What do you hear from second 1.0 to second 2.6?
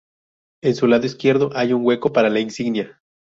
izquierdo hay un hueco para la